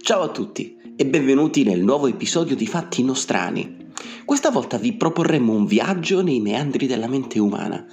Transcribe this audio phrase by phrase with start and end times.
[0.00, 3.90] Ciao a tutti e benvenuti nel nuovo episodio di Fatti Nostrani.
[4.24, 7.84] Questa volta vi proporremo un viaggio nei meandri della mente umana,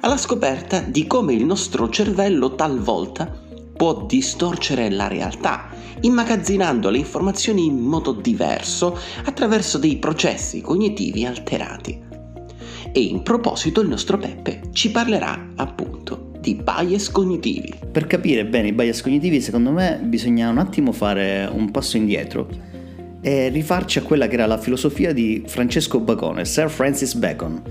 [0.00, 3.40] alla scoperta di come il nostro cervello talvolta
[3.76, 5.68] può distorcere la realtà,
[6.00, 12.00] immagazzinando le informazioni in modo diverso attraverso dei processi cognitivi alterati.
[12.92, 17.72] E in proposito il nostro Peppe ci parlerà appunto di bias cognitivi.
[17.90, 22.48] Per capire bene i bias cognitivi, secondo me bisogna un attimo fare un passo indietro
[23.20, 27.62] e rifarci a quella che era la filosofia di Francesco Bacone, Sir Francis Bacon,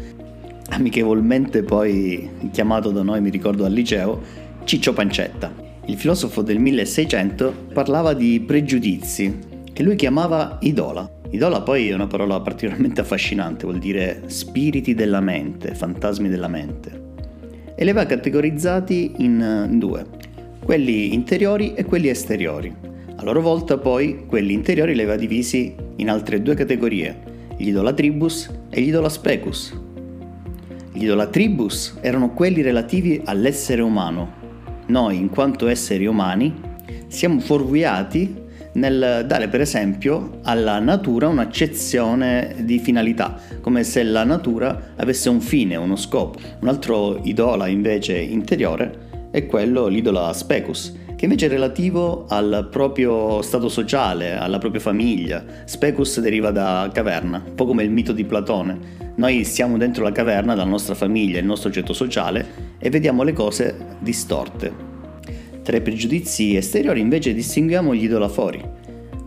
[0.70, 4.22] amichevolmente poi chiamato da noi, mi ricordo al liceo,
[4.64, 5.54] Ciccio Pancetta.
[5.88, 9.38] Il filosofo del 1600 parlava di pregiudizi,
[9.74, 11.10] che lui chiamava idola.
[11.32, 17.01] Idola poi è una parola particolarmente affascinante, vuol dire spiriti della mente, fantasmi della mente
[17.82, 20.06] e li aveva categorizzati in, in due,
[20.64, 22.72] quelli interiori e quelli esteriori.
[23.16, 27.18] A loro volta poi quelli interiori li aveva divisi in altre due categorie,
[27.58, 29.82] gli idolatribus e gli idolaspecus.
[30.94, 34.32] Gli idolatribus erano quelli relativi all'essere umano.
[34.86, 36.54] Noi, in quanto esseri umani,
[37.08, 38.41] siamo fuorviati
[38.74, 45.42] nel dare per esempio alla natura un'accezione di finalità, come se la natura avesse un
[45.42, 46.40] fine, uno scopo.
[46.60, 53.42] Un altro idola invece interiore è quello, l'idola specus, che invece è relativo al proprio
[53.42, 55.44] stato sociale, alla propria famiglia.
[55.66, 59.00] Specus deriva da caverna, un po' come il mito di Platone.
[59.16, 63.34] Noi siamo dentro la caverna dalla nostra famiglia, il nostro oggetto sociale, e vediamo le
[63.34, 64.91] cose distorte.
[65.64, 68.62] Tra i pregiudizi esteriori invece distinguiamo gli idolafori,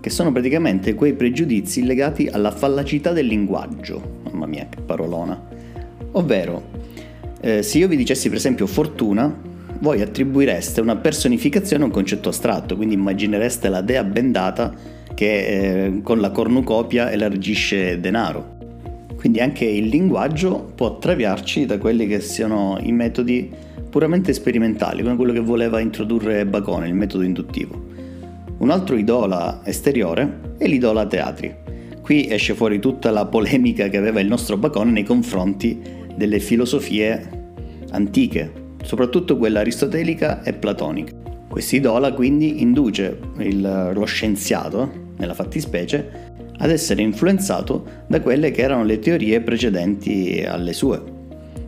[0.01, 4.21] che sono praticamente quei pregiudizi legati alla fallacità del linguaggio.
[4.25, 5.41] Mamma mia, che parolona.
[6.13, 6.63] Ovvero,
[7.41, 9.33] eh, se io vi dicessi per esempio fortuna,
[9.79, 14.75] voi attribuireste una personificazione a un concetto astratto, quindi immaginereste la dea bendata
[15.15, 18.57] che eh, con la cornucopia elargisce denaro.
[19.17, 23.51] Quindi anche il linguaggio può traviarci da quelli che siano i metodi
[23.95, 27.81] puramente sperimentali, come quello che voleva introdurre Bacone, il metodo induttivo.
[28.59, 31.55] Un altro idola esteriore è l'idola teatri.
[32.03, 35.81] Qui esce fuori tutta la polemica che aveva il nostro Bacone nei confronti
[36.17, 37.53] delle filosofie
[37.91, 38.53] antiche,
[38.83, 41.15] soprattutto quella aristotelica e platonica.
[41.49, 48.83] Quest'idola quindi induce il, lo scienziato, nella fattispecie, ad essere influenzato da quelle che erano
[48.83, 51.14] le teorie precedenti alle sue.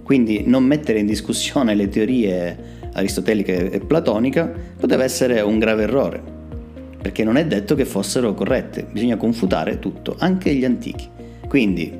[0.06, 2.56] Quindi non mettere in discussione le teorie
[2.92, 6.22] aristoteliche e platonica poteva essere un grave errore,
[7.02, 11.08] perché non è detto che fossero corrette, bisogna confutare tutto, anche gli antichi.
[11.48, 11.92] Quindi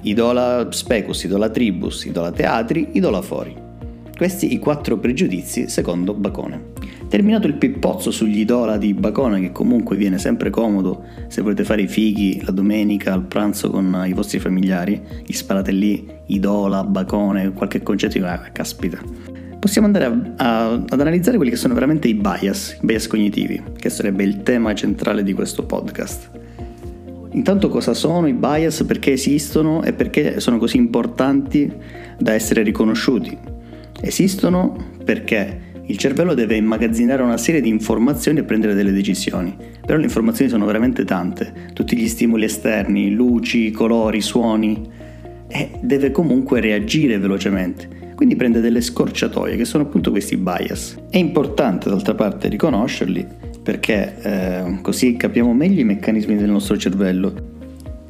[0.00, 3.54] idola specus, idola tribus, idola teatri, idola fori.
[4.16, 6.70] Questi i quattro pregiudizi secondo Bacone.
[7.08, 11.82] Terminato il pippozzo sugli idola di Bacone, che comunque viene sempre comodo se volete fare
[11.82, 17.52] i fighi la domenica al pranzo con i vostri familiari, gli sparate lì idola, Bacone,
[17.52, 18.98] qualche concetto di ah, caspita.
[19.58, 23.62] Possiamo andare a, a, ad analizzare quelli che sono veramente i bias, i bias cognitivi,
[23.78, 26.30] che sarebbe il tema centrale di questo podcast.
[27.32, 31.70] Intanto cosa sono i bias, perché esistono e perché sono così importanti
[32.18, 33.51] da essere riconosciuti?
[34.02, 39.96] Esistono perché il cervello deve immagazzinare una serie di informazioni e prendere delle decisioni, però
[39.96, 44.90] le informazioni sono veramente tante, tutti gli stimoli esterni, luci, colori, suoni,
[45.46, 47.88] e deve comunque reagire velocemente.
[48.16, 50.96] Quindi prende delle scorciatoie che sono appunto questi bias.
[51.08, 53.26] È importante d'altra parte riconoscerli
[53.62, 57.34] perché eh, così capiamo meglio i meccanismi del nostro cervello,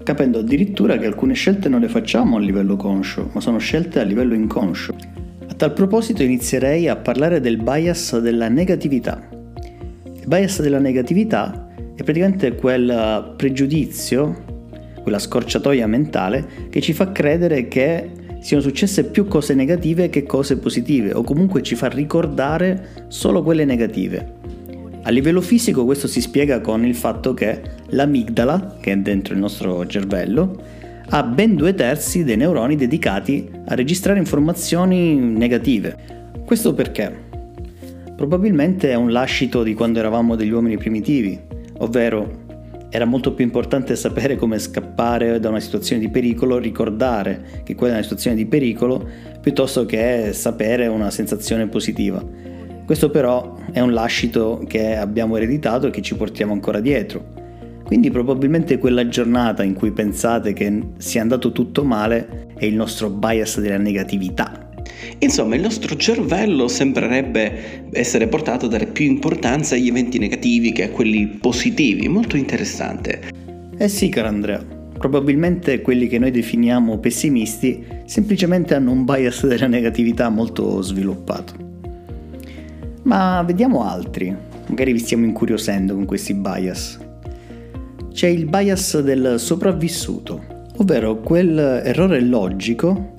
[0.03, 4.05] capendo addirittura che alcune scelte non le facciamo a livello conscio, ma sono scelte a
[4.05, 5.12] livello inconscio
[5.63, 9.29] tal proposito inizierei a parlare del bias della negatività.
[9.31, 14.43] Il bias della negatività è praticamente quel pregiudizio,
[15.03, 20.59] quella scorciatoia mentale che ci fa credere che siano successe più cose negative che cose
[20.59, 24.33] positive o comunque ci fa ricordare solo quelle negative.
[25.03, 29.39] A livello fisico questo si spiega con il fatto che l'amigdala, che è dentro il
[29.39, 30.72] nostro cervello,
[31.15, 35.95] ha ben due terzi dei neuroni dedicati a registrare informazioni negative.
[36.43, 37.15] Questo perché?
[38.17, 41.39] Probabilmente è un lascito di quando eravamo degli uomini primitivi,
[41.81, 42.41] ovvero
[42.89, 47.93] era molto più importante sapere come scappare da una situazione di pericolo, ricordare che quella
[47.93, 49.07] è una situazione di pericolo,
[49.39, 52.25] piuttosto che sapere una sensazione positiva.
[52.87, 57.42] Questo però è un lascito che abbiamo ereditato e che ci portiamo ancora dietro.
[57.93, 63.11] Quindi probabilmente quella giornata in cui pensate che sia andato tutto male è il nostro
[63.11, 64.71] bias della negatività.
[65.19, 70.85] Insomma, il nostro cervello sembrerebbe essere portato a dare più importanza agli eventi negativi che
[70.85, 72.09] a quelli positivi.
[72.09, 73.21] Molto interessante.
[73.77, 74.65] Eh sì, caro Andrea.
[74.97, 81.53] Probabilmente quelli che noi definiamo pessimisti semplicemente hanno un bias della negatività molto sviluppato.
[83.03, 84.35] Ma vediamo altri,
[84.69, 87.11] magari vi stiamo incuriosendo con questi bias.
[88.13, 93.17] C'è il bias del sopravvissuto, ovvero quel errore logico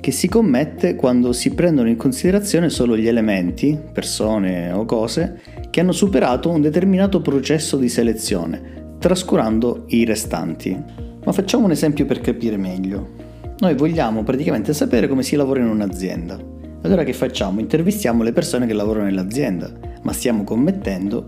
[0.00, 5.80] che si commette quando si prendono in considerazione solo gli elementi, persone o cose, che
[5.80, 10.80] hanno superato un determinato processo di selezione, trascurando i restanti.
[11.24, 13.14] Ma facciamo un esempio per capire meglio.
[13.58, 16.38] Noi vogliamo praticamente sapere come si lavora in un'azienda.
[16.82, 17.58] Allora che facciamo?
[17.58, 19.70] Intervistiamo le persone che lavorano nell'azienda,
[20.02, 21.26] ma stiamo commettendo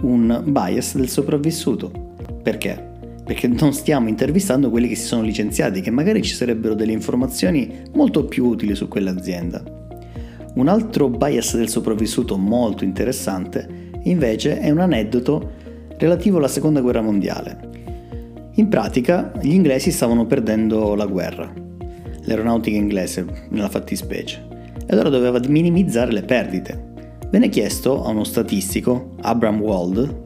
[0.00, 2.13] un bias del sopravvissuto.
[2.44, 2.92] Perché?
[3.24, 7.82] perché non stiamo intervistando quelli che si sono licenziati, che magari ci sarebbero delle informazioni
[7.94, 9.62] molto più utili su quell'azienda.
[10.54, 15.52] Un altro bias del sopravvissuto molto interessante invece è un aneddoto
[15.96, 17.72] relativo alla seconda guerra mondiale.
[18.56, 21.50] In pratica gli inglesi stavano perdendo la guerra,
[22.24, 24.46] l'aeronautica inglese nella fattispecie,
[24.86, 26.92] e allora doveva minimizzare le perdite.
[27.30, 30.23] Venne chiesto a uno statistico, Abraham Wald,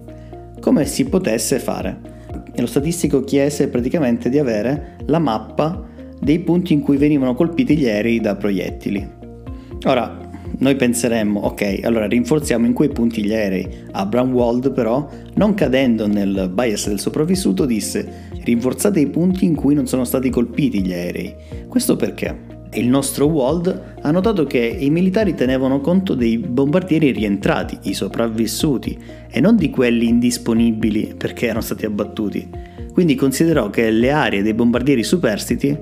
[0.60, 2.16] come si potesse fare
[2.52, 5.86] e lo statistico chiese praticamente di avere la mappa
[6.20, 9.08] dei punti in cui venivano colpiti gli aerei da proiettili.
[9.84, 10.26] Ora,
[10.58, 13.68] noi penseremmo, ok, allora rinforziamo in quei punti gli aerei.
[13.92, 19.74] Abraham Wald però, non cadendo nel bias del sopravvissuto, disse rinforzate i punti in cui
[19.74, 21.34] non sono stati colpiti gli aerei.
[21.68, 22.57] Questo perché?
[22.74, 28.98] Il nostro Wald ha notato che i militari tenevano conto dei bombardieri rientrati, i sopravvissuti,
[29.30, 32.48] e non di quelli indisponibili perché erano stati abbattuti.
[32.92, 35.76] Quindi considerò che le aree dei bombardieri superstiti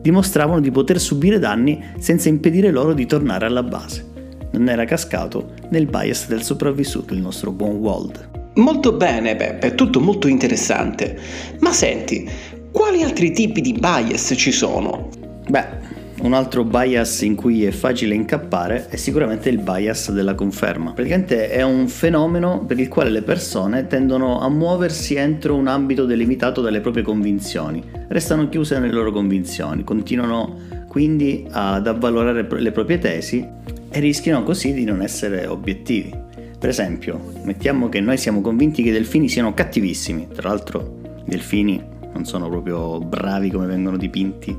[0.00, 4.06] dimostravano di poter subire danni senza impedire loro di tornare alla base.
[4.52, 8.28] Non era cascato nel bias del sopravvissuto il nostro buon Wald.
[8.54, 11.18] Molto bene, Peppe, tutto molto interessante.
[11.60, 12.28] Ma senti,
[12.72, 15.08] quali altri tipi di bias ci sono?
[15.48, 15.79] Beh,
[16.22, 20.92] un altro bias in cui è facile incappare è sicuramente il bias della conferma.
[20.92, 26.04] Praticamente è un fenomeno per il quale le persone tendono a muoversi entro un ambito
[26.04, 30.58] delimitato dalle proprie convinzioni, restano chiuse nelle loro convinzioni, continuano
[30.88, 33.46] quindi ad avvalorare le proprie tesi
[33.88, 36.12] e rischiano così di non essere obiettivi.
[36.58, 41.30] Per esempio, mettiamo che noi siamo convinti che i delfini siano cattivissimi, tra l'altro i
[41.30, 41.82] delfini
[42.12, 44.54] non sono proprio bravi come vengono dipinti.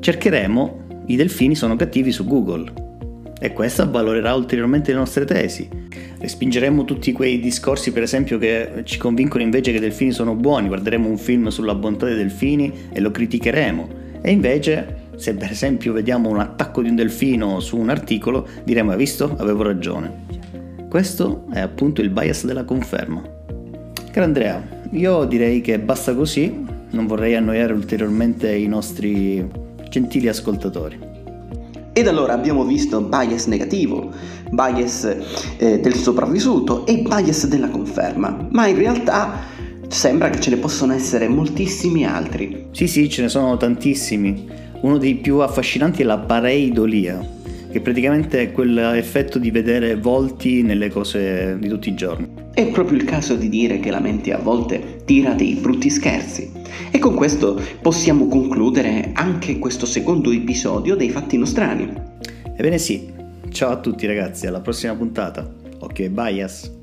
[0.00, 2.72] Cercheremo i delfini sono cattivi su Google.
[3.38, 5.68] E questo avvalorerà ulteriormente le nostre tesi.
[6.18, 10.68] Respingeremo tutti quei discorsi, per esempio, che ci convincono invece che i delfini sono buoni,
[10.68, 13.88] guarderemo un film sulla bontà dei delfini e lo criticheremo.
[14.22, 18.92] E invece, se per esempio vediamo un attacco di un delfino su un articolo, diremo
[18.92, 19.34] hai visto?
[19.38, 20.22] Avevo ragione.
[20.88, 23.22] Questo è appunto il bias della conferma.
[24.10, 24.62] Caro Andrea,
[24.92, 29.62] io direi che basta così, non vorrei annoiare ulteriormente i nostri
[29.94, 30.98] gentili ascoltatori.
[31.92, 34.10] Ed allora abbiamo visto bias negativo,
[34.50, 35.04] bias
[35.56, 39.38] eh, del sopravvissuto e bias della conferma, ma in realtà
[39.86, 42.66] sembra che ce ne possono essere moltissimi altri.
[42.72, 44.48] Sì, sì, ce ne sono tantissimi.
[44.80, 47.24] Uno dei più affascinanti è la pareidolia,
[47.70, 52.28] che praticamente è quell'effetto di vedere volti nelle cose di tutti i giorni.
[52.52, 56.63] È proprio il caso di dire che la mente a volte tira dei brutti scherzi.
[56.90, 61.92] E con questo possiamo concludere anche questo secondo episodio dei Fatti Nostrani.
[62.56, 63.10] Ebbene sì,
[63.50, 65.48] ciao a tutti ragazzi, alla prossima puntata.
[65.80, 66.73] Ok, bias!